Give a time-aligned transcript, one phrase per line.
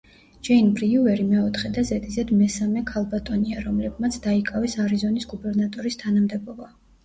[0.47, 6.77] ჯეინ ბრიუერი მეოთხე და ზედიზედ მესამე ქალბატონია, რომლებმაც დაიკავეს არიზონის გუბერნატორის თანამდებობა.